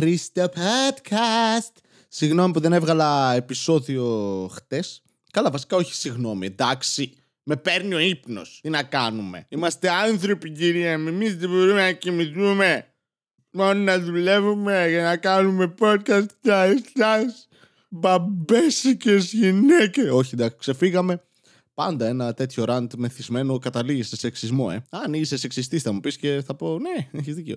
[0.00, 1.72] Χρήστο Podcast.
[2.08, 4.04] Συγγνώμη που δεν έβγαλα επεισόδιο
[4.52, 5.02] χτες.
[5.30, 7.12] Καλά, βασικά όχι συγγνώμη, εντάξει.
[7.42, 8.58] Με παίρνει ο ύπνος.
[8.62, 9.46] Τι να κάνουμε.
[9.48, 11.08] Είμαστε άνθρωποι, κυρία μου.
[11.08, 12.86] Εμείς δεν μπορούμε να κοιμηθούμε.
[13.50, 17.48] Μόνο να δουλεύουμε για να κάνουμε podcast για εσάς.
[17.88, 20.10] Μπαμπέσικες γυναίκες.
[20.10, 21.22] Όχι, εντάξει, ξεφύγαμε.
[21.74, 24.82] Πάντα ένα τέτοιο ραντ μεθυσμένο καταλήγει σε σεξισμό, ε.
[24.90, 27.56] Αν είσαι σεξιστής, θα μου πεις και θα πω ναι, έχεις δίκιο.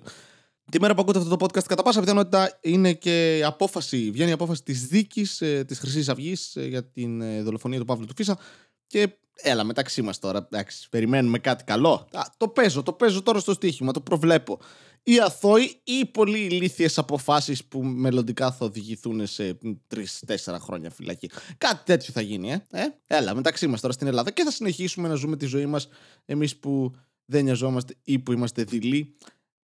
[0.70, 4.32] Τη μέρα που ακούτε αυτό το podcast, κατά πάσα πιθανότητα είναι και απόφαση, βγαίνει η
[4.32, 8.14] απόφαση της δίκης ε, της Χρυσής Αυγής ε, για την ε, δολοφονία του Παύλου του
[8.16, 8.38] Φίσα.
[8.86, 12.08] Και έλα, μεταξύ μας τώρα, εντάξει, περιμένουμε κάτι καλό.
[12.12, 14.58] Α, το παίζω, το παίζω τώρα στο στοίχημα, το προβλέπω.
[15.02, 21.30] Οι αθώοι ή οι πολύ ηλίθιες αποφάσεις που μελλοντικά θα οδηγηθούν σε τρει-τέσσερα χρόνια φυλακή.
[21.58, 22.64] Κάτι τέτοιο θα γίνει, ε.
[22.70, 25.88] ε; Έλα, μεταξύ μας τώρα στην Ελλάδα και θα συνεχίσουμε να ζούμε τη ζωή μας
[26.24, 26.94] εμείς που
[27.24, 29.16] δεν νοιαζόμαστε ή που είμαστε δειλοί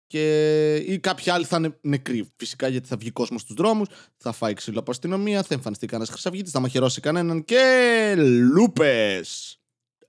[0.08, 2.30] και ή κάποιοι άλλοι θα είναι νεκροί.
[2.36, 6.10] Φυσικά γιατί θα βγει κόσμος στους δρόμους, θα φάει ξύλο από αστυνομία, θα εμφανιστεί κανένας
[6.10, 8.15] χρυσαυγίτης, θα μαχαιρώσει κανέναν και
[8.52, 9.59] λούπες.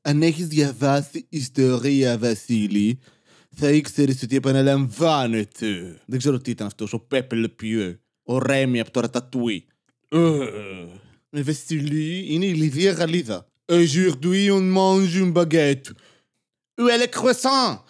[0.02, 3.00] Αν έχεις διαβάσει ιστορία, Βασίλη,
[3.56, 6.00] θα ήξερες ότι επαναλαμβάνεται.
[6.06, 9.67] Δεν ξέρω τι ήταν αυτός, ο Πέπε Λεπιέ, ο Ρέμι από το Ρατατούι.
[11.30, 13.47] Με Βασίλη είναι η Λιδία Γαλλίδα.
[13.72, 15.89] Aujourd'hui on mange une baguette.
[16.80, 17.84] Où est le croissant?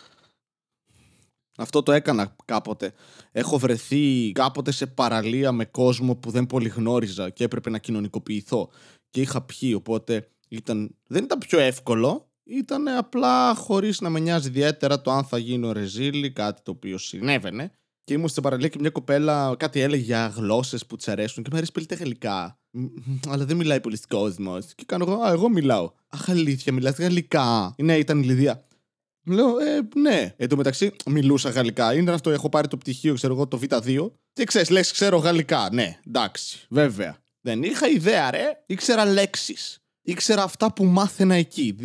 [1.60, 2.94] Αυτό το έκανα κάποτε.
[3.32, 8.70] Έχω βρεθεί κάποτε σε παραλία με κόσμο που δεν πολύ γνώριζα και έπρεπε να κοινωνικοποιηθώ.
[9.10, 10.96] Και είχα πιει, οπότε ήταν...
[11.08, 12.32] δεν ήταν πιο εύκολο.
[12.44, 16.98] Ήταν απλά χωρίς να με νοιάζει ιδιαίτερα το αν θα γίνω ρεζίλι, κάτι το οποίο
[16.98, 17.72] συνέβαινε.
[18.04, 21.50] Και ήμουν στην παραλία και μια κοπέλα κάτι έλεγε για γλώσσες που της αρέσουν και
[21.52, 22.60] μου αρέσει πολύ τα γαλλικά.
[23.28, 24.58] Αλλά δεν μιλάει πολύ κόσμο.
[24.76, 25.92] Και κάνω εγώ, Α, εγώ μιλάω.
[26.08, 27.76] Αχ, αλήθεια, μιλάς γαλλικά.
[27.78, 28.64] Ναι, ήταν η Λιδία.
[29.30, 30.34] Λέω, ε, ναι.
[30.38, 31.94] Εν τω μεταξύ, μιλούσα γαλλικά.
[31.94, 34.12] Είναι αυτό, έχω πάρει το πτυχίο, ξέρω εγώ, το Β2.
[34.34, 35.70] Και ξέρεις, λες, ξέρω γαλλικά.
[35.72, 37.18] Ναι, εντάξει, βέβαια.
[37.42, 38.64] Δεν είχα ιδέα, ρε.
[38.66, 39.80] Ήξερα λέξεις.
[40.02, 41.76] Ήξερα αυτά που μάθαινα εκεί.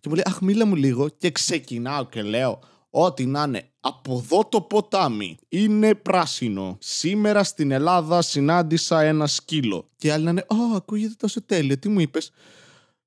[0.00, 1.08] Και μου λέει, Αχ, μίλα μου λίγο.
[1.08, 3.64] Και ξεκινάω και λέω, Ό,τι να είναι.
[3.80, 6.76] Από εδώ το ποτάμι είναι πράσινο.
[6.80, 9.88] Σήμερα στην Ελλάδα συνάντησα ένα σκύλο.
[9.96, 11.78] Και άλλοι να είναι, Ω, ακούγεται τόσο τέλειο.
[11.78, 12.32] Τι μου είπες;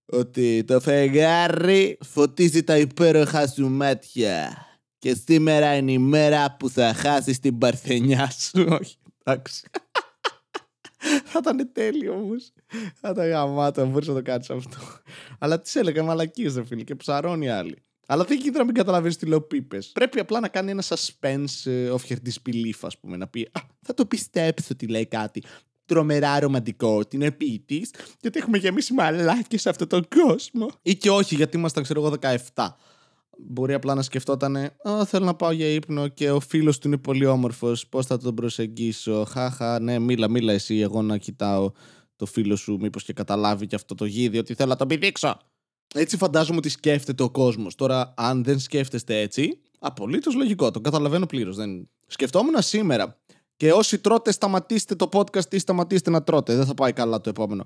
[0.06, 4.68] Ότι το φεγγάρι φωτίζει τα υπέροχα σου μάτια.
[4.98, 8.66] Και σήμερα είναι η μέρα που θα χάσεις την παρθενιά σου.
[8.80, 9.68] Όχι, εντάξει.
[11.30, 12.52] θα ήταν τέλειο όμως.
[12.96, 14.78] Θα ήταν γαμάτο, μπορείς να το κάνεις αυτό.
[15.40, 17.82] Αλλά τι έλεγα, μαλακίες ρε φίλε, και ψαρώνει άλλοι.
[18.08, 19.92] Αλλά δεν γίνεται να μην καταλαβαίνεις τι λέω πίπες.
[19.92, 23.18] Πρέπει απλά να κάνει ένα suspense of her disbelief, ας πούμε.
[23.18, 25.44] Να πει Α, θα το πιστέψω ότι λέει κάτι
[25.86, 27.88] τρομερά ρομαντικό την επίτη,
[28.22, 30.70] γιατί έχουμε γεμίσει μαλάκι σε αυτόν τον κόσμο.
[30.82, 32.16] Ή και όχι, γιατί ήμασταν, ξέρω εγώ,
[32.54, 32.68] 17.
[33.38, 36.98] Μπορεί απλά να σκεφτόταν, Α, θέλω να πάω για ύπνο και ο φίλος του είναι
[36.98, 37.88] πολύ όμορφος.
[37.88, 39.26] Πώς θα τον προσεγγίσω.
[39.30, 40.80] Χάχα, ναι, μίλα, μίλα εσύ.
[40.80, 41.72] Εγώ να κοιτάω
[42.16, 45.38] το φίλο σου, μήπως και καταλάβει και αυτό το γίδι, ότι θέλω να τον πηδήξω.
[45.96, 47.76] Έτσι φαντάζομαι ότι σκέφτεται ο κόσμος.
[47.76, 50.72] Τώρα, αν δεν σκέφτεστε έτσι, απολύτως λογικό.
[50.72, 51.56] Το καταλαβαίνω πλήρως.
[51.56, 51.90] Δεν...
[52.08, 53.23] Σκεφτόμουν σήμερα
[53.56, 56.56] και όσοι τρώτε, σταματήστε το podcast ή σταματήστε να τρώτε.
[56.56, 57.66] Δεν θα πάει καλά το επόμενο.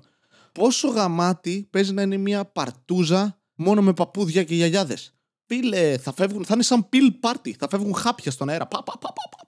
[0.52, 6.44] Πόσο γαμάτι παίζει να είναι μια παρτούζα μόνο με παππούδια και γιαγιάδες; Φίλε, θα φεύγουν,
[6.44, 7.56] θα είναι σαν πιλ πάρτι.
[7.58, 8.66] Θα φεύγουν χάπια στον αέρα.
[8.66, 9.46] Πα, πα, πα, πα.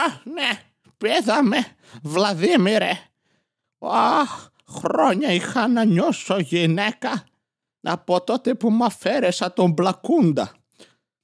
[0.00, 0.62] Α, ναι,
[0.98, 1.56] πέθαμε.
[2.02, 2.90] Βλαδίμηρε.
[3.78, 7.24] Αχ, χρόνια είχα να νιώσω γυναίκα.
[7.80, 10.52] Από τότε που μ' αφαίρεσα τον Μπλακούντα.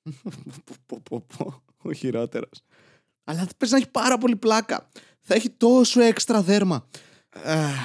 [1.82, 2.62] Ο χειρότερος.
[3.28, 4.88] Αλλά πρέπει να έχει πάρα πολύ πλάκα.
[5.20, 6.88] Θα έχει τόσο έξτρα δέρμα.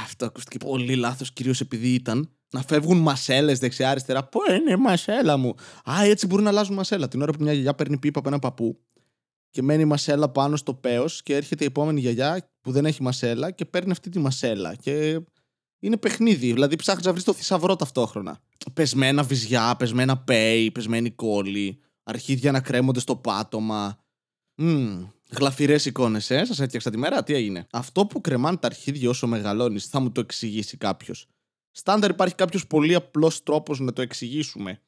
[0.04, 4.24] αυτό ακούστηκε πολύ λάθος, κυρίως επειδή ήταν να φεύγουν μασέλες δεξιά-αριστερά.
[4.24, 5.56] Πού είναι η μασέλα μου.
[5.92, 7.08] Α, έτσι μπορούν να αλλάζουν μασέλα.
[7.08, 8.80] Την ώρα που μια γιαγιά παίρνει πίπα από ένα παππού
[9.50, 13.02] και μένει η μασέλα πάνω στο παίο και έρχεται η επόμενη γιαγιά που δεν έχει
[13.02, 14.76] μασέλα και παίρνει αυτή τη μασέλα.
[14.76, 15.22] Και
[15.80, 16.54] είναι παιχνίδι.
[16.54, 18.40] Δηλαδή ψάχνεις να βρεις το θησαυρό ταυτόχρονα.
[18.74, 23.98] Πεσμένα βυζιά, πεσμένα πέι, πεσμένη κόλλη, αρχίδια να κρέμονται στο πάτωμα.
[24.62, 25.08] Mm,
[25.38, 26.46] Γλαφυρές εικόνες, ε.
[26.46, 30.12] Σας έφτιαξα τη μέρα, τι έγινε; Αυτό που κρεμάνε τα αρχίδια όσο μεγαλώνεις, θα μου
[30.12, 31.28] το εξηγήσει κάποιος.
[31.72, 34.82] Στάνταρ υπάρχει κάποιος πολύ απλός τρόπος να το εξηγήσουμε.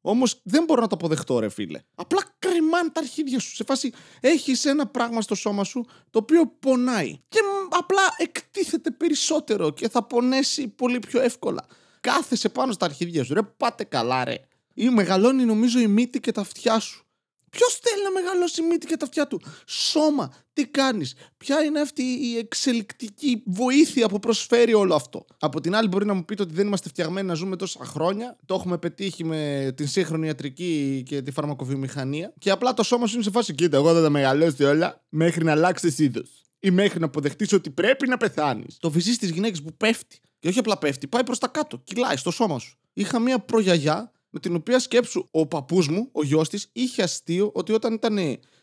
[0.00, 1.80] Όμως δεν μπορώ να το αποδεχτώ, ρε φίλε.
[1.94, 3.54] Απλά κρεμάνε τα αρχίδια σου.
[3.54, 7.18] Σε φάση έχεις ένα πράγμα στο σώμα σου το οποίο πονάει.
[7.28, 7.38] Και
[7.70, 11.66] απλά εκτίθεται περισσότερο και θα πονέσει πολύ πιο εύκολα.
[12.00, 13.34] Κάθεσαι πάνω στα αρχίδια σου.
[13.34, 14.36] Ρε, πάτε καλά, ρε.
[14.74, 17.04] Ή μεγαλώνει νομίζω η μύτη και τα αυτιά σου.
[17.50, 22.02] Ποιος θέλει να μεγαλώσει μύτη και τα αυτιά του; Σώμα, τι κάνεις, Ποια είναι αυτή
[22.02, 26.54] η εξελικτική βοήθεια που προσφέρει όλο αυτό; Από την άλλη, μπορεί να μου πείτε ότι
[26.54, 28.36] δεν είμαστε φτιαγμένοι να ζούμε τόσα χρόνια.
[28.46, 32.32] Το έχουμε πετύχει με την σύγχρονη ιατρική και τη φαρμακοβιομηχανία.
[32.38, 33.54] Και απλά το σώμα σου είναι σε φάση.
[33.54, 36.30] Κοίτα, εγώ θα τα μεγαλώσει όλα μέχρι να αλλάξει είδος.
[36.60, 38.76] ή μέχρι να αποδεχτείς ότι πρέπει να πεθάνεις.
[38.80, 40.20] Το βυζί τη γυναίκα που πέφτει.
[40.38, 42.78] Και όχι απλά πέφτει, πάει προς τα κάτω, κυλάει στο σώμα σου.
[42.92, 47.50] Είχα μία προγιαγιά με την οποία σκέψου ο παππούς μου, ο γιος της, είχε αστείο
[47.54, 48.18] ότι όταν ήταν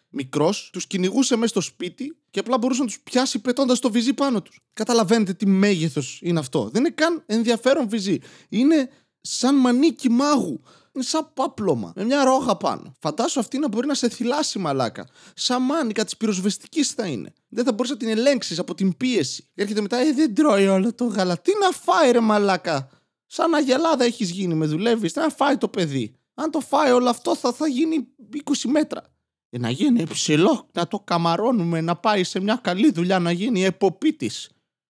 [0.09, 4.13] μικρός, τους κυνηγούσε μέσα στο σπίτι και απλά μπορούσε να τους πιάσει πετώντας το βυζί
[4.13, 4.59] πάνω τους.
[4.73, 6.69] Καταλαβαίνετε τι μέγεθος είναι αυτό.
[6.69, 8.19] Δεν είναι καν ενδιαφέρον βυζί.
[8.49, 8.89] Είναι
[9.21, 10.61] σαν μανίκι μάγου.
[10.91, 12.95] Είναι σαν πάπλωμα, με μια ρόγα πάνω.
[12.99, 15.07] Φαντάσου αυτή να μπορεί να σε θυλάσει μαλάκα.
[15.33, 17.33] Σαν μάνικα της πυροσβεστικής θα είναι.
[17.49, 19.49] Δεν θα μπορείς να την ελέγξεις από την πίεση.
[19.55, 21.37] Έρχεται μετά, Ε, δεν τρώει όλο το γάλα.
[21.37, 22.89] Τι να φάει, ρε μαλάκα.
[23.27, 25.13] Σαν αγελάδα έχεις γίνει, με δουλεύεις.
[25.13, 26.15] Τι να φάει το παιδί.
[26.33, 28.07] Αν το φάει όλο αυτό, θα, θα γίνει
[28.43, 29.03] 20 μέτρα.
[29.49, 33.63] Για να γίνει ψηλό, να το καμαρώνουμε, να πάει σε μια καλή δουλειά, να γίνει
[33.63, 34.31] εποπίτη.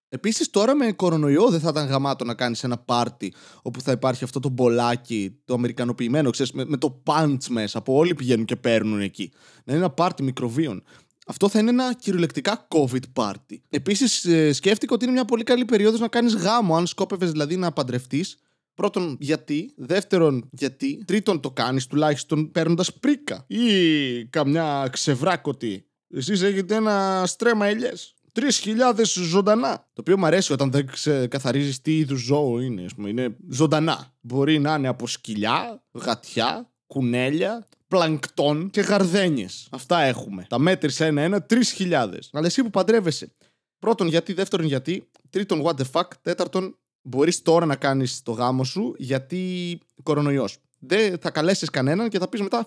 [0.10, 4.24] Επίσης, τώρα με κορονοϊό δεν θα ήταν γαμάτο να κάνεις ένα πάρτι όπου θα υπάρχει
[4.24, 8.56] αυτό το μπολάκι, το αμερικανοποιημένο, ξέρεις, με, με το punch μέσα που όλοι πηγαίνουν και
[8.56, 9.32] παίρνουν εκεί.
[9.64, 10.84] Να είναι ένα πάρτι μικροβίων.
[11.30, 13.58] Αυτό θα είναι ένα κυριολεκτικά COVID party.
[13.70, 17.56] Επίσης, ε, σκέφτηκα ότι είναι μια πολύ καλή περίοδος να κάνεις γάμο, αν σκόπευες δηλαδή
[17.56, 18.38] να παντρευτείς.
[18.74, 19.74] Πρώτον, γιατί.
[19.76, 21.04] Δεύτερον, γιατί.
[21.06, 23.46] Τρίτον, το κάνεις τουλάχιστον παίρνοντας πρίκα.
[23.48, 25.86] Ή καμιά ξεβράκωτη.
[26.14, 28.16] Εσείς έχετε ένα στρέμα ελιές.
[28.32, 29.76] 3.000 ζωντανά.
[29.78, 30.90] Το οποίο μου αρέσει όταν δεν
[31.30, 32.84] καθαρίζει τι είδους ζώο είναι.
[32.86, 33.10] Ας πούμε.
[33.10, 34.14] Είναι ζωντανά.
[34.22, 39.68] Μπορεί να είναι από σκυλιά, γατιά, κουνέλια, πλανκτόν και γαρδένιες.
[39.72, 40.46] Αυτά έχουμε.
[40.50, 42.30] Τα μέτρησε ένα-ένα, 3.000.
[42.32, 43.32] Αλλά εσύ που παντρεύεσαι.
[43.80, 44.34] Πρώτον, γιατί.
[44.34, 45.10] Δεύτερον, γιατί.
[45.30, 46.08] Τρίτον, what the fuck.
[46.22, 50.58] Τέταρτον, μπορείς τώρα να κάνεις το γάμο σου γιατί κορονοϊός.
[50.80, 52.58] Δεν θα καλέσεις κανέναν και θα πεις μετά.
[52.58, 52.66] Α,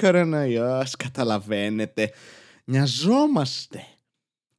[0.00, 2.12] κορονοϊός, καταλαβαίνετε.
[2.64, 3.86] Νοιαζόμαστε.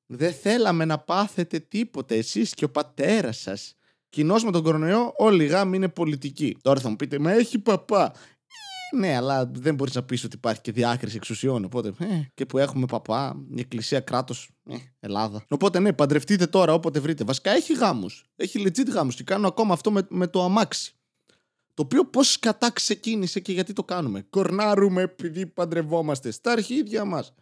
[0.06, 3.74] Δεν θέλαμε να πάθετε τίποτε εσείς και ο πατέρας σας.
[4.10, 6.58] Κοινώς με τον κορονοϊό, όλοι οι γάμοι είναι πολιτικοί.
[6.62, 8.14] Τώρα θα μου πείτε, Μα έχει παπά.
[8.92, 11.64] Ε, ναι, αλλά δεν μπορείς να πεις ότι υπάρχει και διάκριση εξουσιών.
[11.64, 15.46] Οπότε, ε, και που έχουμε παπά, η εκκλησία, κράτος, ε, Ελλάδα.
[15.50, 17.24] Οπότε, ναι, παντρευτείτε τώρα όποτε βρείτε.
[17.24, 18.26] Βασικά έχει γάμους.
[18.36, 20.94] Έχει legit γάμους και κάνουν ακόμα αυτό με, με το αμάξι.
[21.74, 24.26] Το οποίο πώς κατά ξεκίνησε και γιατί το κάνουμε.
[24.30, 27.34] Κορνάρουμε επειδή παντρευόμαστε στα αρχίδια μας.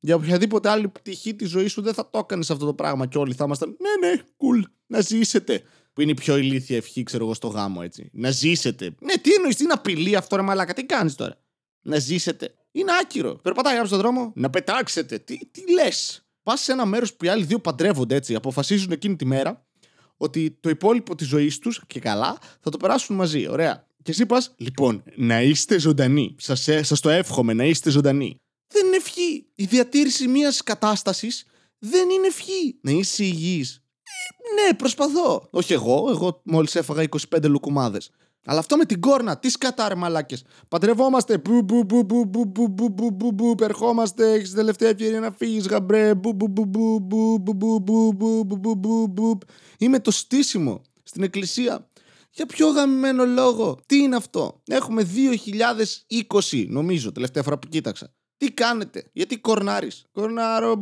[0.00, 3.18] Για οποιαδήποτε άλλη πτυχή της ζωής σου δεν θα το έκανες αυτό το πράγμα και
[3.18, 3.76] όλοι θα ήμασταν.
[3.80, 5.62] Ναι, ναι, cool, να ζήσετε.
[5.92, 8.10] Που είναι η πιο ηλίθια ευχή, ξέρω εγώ, στο γάμο, έτσι.
[8.12, 8.94] Να ζήσετε.
[9.00, 11.38] Ναι, τι εννοείς, τι είναι απειλή αυτό, ρε Μαλάκα, τι κάνεις τώρα;
[11.82, 12.54] Να ζήσετε.
[12.72, 13.34] Είναι άκυρο.
[13.34, 15.18] Περπατάει κάποιος στον δρόμο, να πετάξετε.
[15.18, 19.16] Τι, τι λες; Πας σε ένα μέρος που οι άλλοι δύο παντρεύονται έτσι, αποφασίζουν εκείνη
[19.16, 19.66] τη μέρα
[20.16, 23.48] ότι το υπόλοιπο της ζωής τους και καλά θα το περάσουν μαζί.
[23.48, 23.86] Ωραία.
[24.02, 26.34] Και εσύ πας, λοιπόν, να είστε ζωντανοί.
[26.38, 28.40] Σας το εύχομαι να είστε ζωντανοί
[28.72, 29.46] δεν είναι ευχή.
[29.54, 31.44] Η διατήρηση μιας κατάστασης
[31.78, 32.78] δεν είναι ευχή.
[32.80, 33.81] Να είσαι υγιής.
[34.58, 35.48] Ε, ναι, προσπαθώ.
[35.50, 37.98] Όχι εγώ, εγώ μόλι έφαγα 25 λουκουμάδε.
[38.44, 40.36] Αλλά αυτό με την κόρνα, τι σκατάρε μαλάκε.
[40.68, 41.38] Παντρευόμαστε.
[41.38, 44.32] Μπου, μπου, μπου, μπου, μπου, μπου, μπου, μπου, μπου, μπου, Περχόμαστε.
[44.32, 46.14] Έχει τελευταία ευκαιρία να φύγει, γαμπρέ.
[46.14, 49.38] Μπου, μπου, μπου, μπου, μπου, μπου, μπου, μπου, μπου, μπου, μπου, μπου.
[49.78, 51.86] Είμαι το στήσιμο στην εκκλησία.
[52.30, 53.78] Για ποιο γαμμένο λόγο.
[53.86, 54.62] Τι είναι αυτό.
[54.66, 55.06] Έχουμε
[56.50, 58.12] 2020, νομίζω, τελευταία φορά που κοίταξα.
[58.42, 60.04] Τι κάνετε, γιατί κορνάρεις.
[60.12, 60.80] Κορνάρω,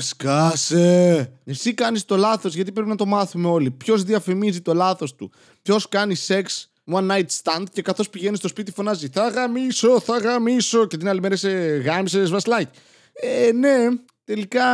[0.00, 1.32] σκάσε!
[1.44, 3.70] Εσύ κάνεις το λάθος γιατί πρέπει να το μάθουμε όλοι.
[3.70, 5.30] Ποιος διαφημίζει το λάθος του.
[5.62, 10.18] Ποιος κάνει σεξ one night stand και καθώς πηγαίνει στο σπίτι φωνάζει «Θα γαμίσω, θα
[10.18, 12.78] γαμίσω» και την άλλη μέρα σε γάμισες βασλάκι.
[13.12, 13.88] Ε, ναι,
[14.24, 14.66] τελικά,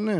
[0.00, 0.18] ναι.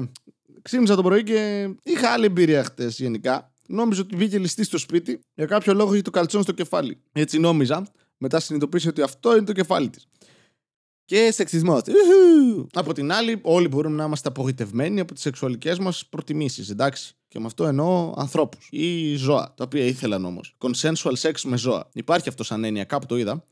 [0.63, 5.21] Ξύμισα το πρωί και είχα άλλη εμπειρία χτες γενικά νόμιζα ότι βγήκε ληστή στο σπίτι.
[5.35, 7.01] Για κάποιο λόγο είχε το καλτσόν στο κεφάλι.
[7.13, 7.87] Έτσι νόμιζα.
[8.17, 10.07] Μετά συνειδητοποίησε ότι αυτό είναι το κεφάλι της.
[11.05, 11.81] Και σεξισμός.
[12.73, 17.15] Από την άλλη, όλοι μπορούμε να είμαστε απογοητευμένοι από τις σεξουαλικές μας προτιμήσεις, εντάξει.
[17.29, 20.57] Και με αυτό εννοώ ανθρώπους ή ζώα, τα οποία ήθελαν όμως.
[20.59, 21.89] Consensual sex με ζώα.
[21.93, 23.45] Υπάρχει αυτό σαν έννοια, κάπου το είδα.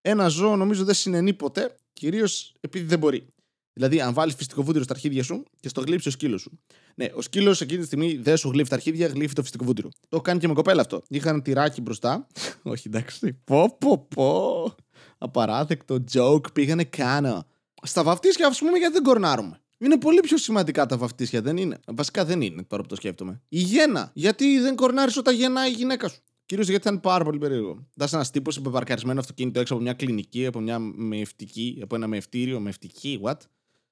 [0.00, 3.26] Ένα ζώο νομίζω δεν συνενεί ποτέ, κυρίως επειδή δεν μπορεί.
[3.72, 6.58] Δηλαδή, αν βάλεις φυσικό βούτυρο στα αρχίδια σου και στο γλύψει ο σκύλος σου.
[6.94, 9.88] Ναι, ο σκύλος εκείνη τη στιγμή δεν σου γλύφει τα αρχίδια, γλύφει το φυσικό βούτυρο.
[10.08, 11.02] Το κάνει και με κοπέλα αυτό.
[11.08, 12.26] Είχαν τυράκι μπροστά.
[12.62, 13.32] Όχι, εντάξει.
[13.44, 14.74] Πω, πω, πω.
[15.18, 17.46] Απαράδεκτο joke πήγανε κάνω.
[17.82, 19.60] Στα βαφτίσια, ας πούμε, γιατί δεν κορνάρουμε.
[19.78, 23.40] Είναι πολύ πιο σημαντικά τα βαφτίσια, δεν είναι; Βασικά δεν είναι, τώρα που το σκέφτομαι.
[23.48, 24.10] Η γέννα.
[24.14, 27.86] Γιατί δεν κορνάρεις όταν γεννάει η γυναίκα σου; Κυρίως γιατί ήταν πάρα πολύ περίεργο.
[27.94, 32.06] Δά ένας τύπος με παρκαρισμένο αυτοκίνητο έξω από μια κλινική, από μια μαιευτική, από ένα
[32.06, 33.36] μαιευτήριο, μαιευτική, what;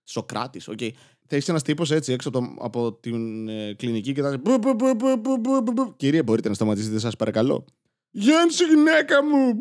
[0.04, 0.78] Σοκράτης, OK.
[0.80, 0.90] Okay.
[1.26, 4.40] Θα έχει ένας τύπος έτσι έξω από, από την ε, κλινική και θα λέει.
[5.96, 7.64] Κυρία, μπορείτε να σταματήσετε, σας παρακαλώ.
[8.10, 9.58] Γέννησε η γυναίκα μου!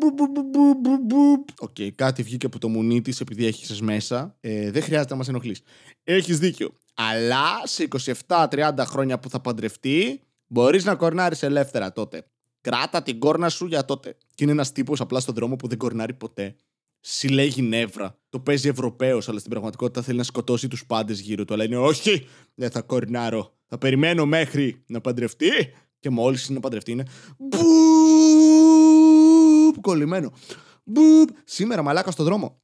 [1.58, 4.36] OK, okay, κάτι βγήκε από το μουνί της επειδή έχει μέσα.
[4.40, 5.60] Ε, δεν χρειάζεται να μας ενοχλείς.
[6.04, 6.72] Έχεις δίκιο.
[6.94, 7.88] Αλλά σε
[8.26, 12.24] 27-30 χρόνια που θα παντρευτεί, μπορείς να κορνάρεις ελεύθερα τότε.
[12.60, 14.16] Κράτα την κόρνα σου για τότε.
[14.34, 16.56] Και είναι ένας τύπος απλά στον δρόμο που δεν κορνάρει ποτέ.
[17.00, 18.18] Συλλέγει νεύρα.
[18.28, 21.54] Το παίζει Ευρωπαίος, αλλά στην πραγματικότητα θέλει να σκοτώσει τους πάντες γύρω του.
[21.54, 23.54] Αλλά είναι όχι, δεν θα κορνάρω.
[23.66, 25.50] Θα περιμένω μέχρι να παντρευτεί.
[25.98, 27.04] Και μόλις είναι να παντρευτεί είναι.
[27.38, 27.60] Μπουπ!
[29.80, 30.32] Κολλημένο.
[30.84, 31.28] Μπουπ!
[31.44, 32.62] Σήμερα μαλάκα στο δρόμο.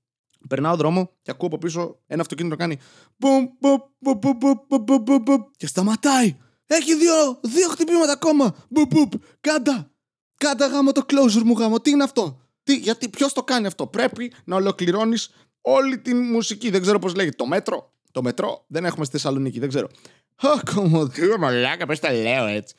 [0.49, 2.79] Περνάω δρόμο και ακούω από πίσω ένα αυτοκίνητο να κάνει.
[3.17, 6.37] Μπουμ, μπουμ, μπουμ, μπουμ, μπουμ, μπουμ, μπουμ, μπουμ, και σταματάει.
[6.67, 8.57] Έχει δύο, δύο χτυπήματα ακόμα.
[8.69, 9.09] Μπουμ, μπουμ,
[9.41, 9.91] κάντα.
[10.37, 11.81] Κάντα γάμο το closure μου γάμο.
[11.81, 15.31] Τι είναι αυτό; Τι, γιατί ποιος το κάνει αυτό; Πρέπει να ολοκληρώνεις
[15.61, 16.71] όλη την μουσική.
[16.71, 17.37] Δεν ξέρω πώς λέγεται.
[17.37, 19.59] Το μέτρο; Το μετρό; Δεν έχουμε στη Θεσσαλονίκη.
[19.59, 19.89] Δεν ξέρω.
[20.37, 22.75] Ακομοδίο μαλάκα, πε τα λέω έτσι.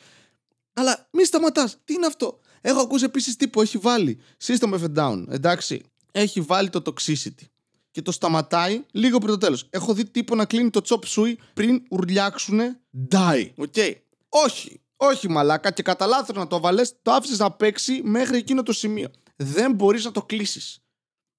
[0.74, 1.78] Αλλά μη σταματάς.
[1.84, 5.26] Τι είναι αυτό; Έχω ακούσει επίσης τύπου έχει βάλει System of a Down.
[5.30, 5.82] Εντάξει.
[6.12, 7.46] Έχει βάλει το Toxicity.
[7.92, 9.68] Και το σταματάει λίγο πριν το τέλος.
[9.70, 12.80] Έχω δει τύπο να κλείνει το Chop Suey πριν ουρλιάξουνε
[13.12, 13.50] die.
[13.56, 13.74] OK.
[13.76, 13.94] Okay.
[14.30, 14.82] Όχι.
[14.98, 18.72] Όχι μαλάκα και κατά λάθος να το 'βαλες, το άφησες να παίξει μέχρι εκείνο το
[18.72, 19.10] σημείο.
[19.38, 20.80] Δεν μπορείς να το κλείσεις.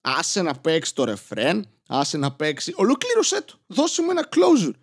[0.01, 2.73] Άσε να παίξει το ρεφρέν, άσε να παίξει.
[2.75, 3.53] Ολοκλήρωσέ το.
[3.67, 4.73] Δώσε μου ένα closure.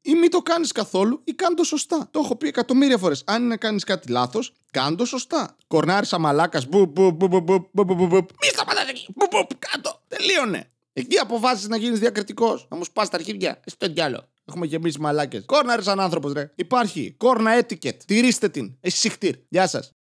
[0.00, 2.08] Ή μην το κάνεις καθόλου ή κάνε το σωστά.
[2.10, 3.22] Το έχω πει εκατομμύρια φορές.
[3.26, 5.56] Αν είναι να κάνεις κάτι λάθος, κάνε το σωστά.
[5.66, 6.66] Κορνάρεις σα μαλάκας.
[6.66, 8.16] Μπου, μπου, μπου, μπου, μπου, μπου, μπου, μπου.
[8.16, 9.06] Μη σταματάς εκεί.
[9.14, 10.02] Μπου, μπου, κάτω.
[10.08, 10.70] Τελείωνε.
[10.92, 12.66] Εκεί αποφάσισες να γίνεις διακριτικός.
[12.70, 13.60] Να μου σπάς τα αρχίδια.
[13.64, 14.24] Άι στο διάολο.
[14.44, 15.42] Έχουμε γεμίσει μαλάκες.
[15.46, 16.52] Κόρναρε σαν άνθρωπος, ρε.
[16.54, 17.14] Υπάρχει.
[17.16, 18.04] Κόρνα etiquette.
[18.06, 18.76] Τηρήστε την.
[18.80, 19.34] Άι σιχτίρ.
[19.48, 19.92] Γεια σας.